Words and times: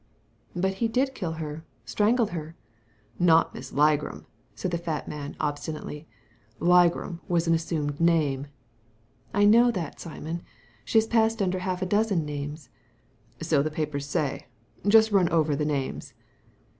'* 0.31 0.45
"But 0.55 0.73
he 0.81 0.87
did 0.87 1.13
kill 1.13 1.33
her— 1.33 1.63
strangled 1.85 2.31
her 2.31 2.55
I 2.57 3.21
"*• 3.23 3.23
Not 3.23 3.53
Miss 3.53 3.71
Ligram 3.71 4.21
I" 4.21 4.25
said 4.55 4.71
the 4.71 4.79
fat 4.79 5.07
man, 5.07 5.35
obstinately." 5.39 6.07
Ligram 6.59 7.19
was 7.27 7.45
an 7.47 7.53
assumed 7.53 7.99
name."'' 7.99 8.47
I 9.41 9.45
know 9.45 9.69
that, 9.69 9.99
Simon. 9.99 10.41
She 10.83 10.97
has 10.97 11.05
passed 11.07 11.39
under 11.39 11.59
half 11.59 11.83
a 11.83 11.85
dozen 11.85 12.25
names.''" 12.25 12.67
So 13.43 13.61
the 13.61 13.69
papers 13.69 14.07
say. 14.07 14.47
Just 14.87 15.11
run 15.11 15.29
over 15.29 15.55
the 15.55 15.65
names." 15.65 16.15